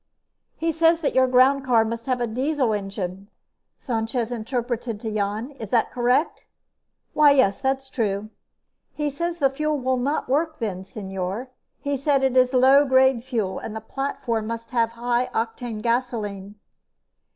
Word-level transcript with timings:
"He 0.57 0.71
says 0.71 1.01
that 1.01 1.13
your 1.13 1.27
groundcar 1.27 1.85
must 1.87 2.07
have 2.07 2.19
a 2.19 2.25
diesel 2.25 2.73
engine," 2.73 3.27
Sanchez 3.77 4.31
interpreted 4.31 4.99
to 4.99 5.11
Jan. 5.13 5.51
"Is 5.59 5.69
that 5.69 5.91
correct?" 5.91 6.45
"Why, 7.13 7.29
yes, 7.33 7.61
that's 7.61 7.87
true." 7.87 8.31
"He 8.95 9.11
says 9.11 9.37
the 9.37 9.51
fuel 9.51 9.77
will 9.77 9.97
not 9.97 10.27
work 10.27 10.57
then, 10.57 10.85
señor. 10.85 11.49
He 11.81 11.97
says 11.97 12.23
it 12.23 12.35
is 12.35 12.51
low 12.51 12.83
grade 12.83 13.23
fuel 13.23 13.59
and 13.59 13.75
the 13.75 13.79
platform 13.79 14.47
must 14.47 14.71
have 14.71 14.89
high 14.97 15.27
octane 15.35 15.83
gasoline." 15.83 16.55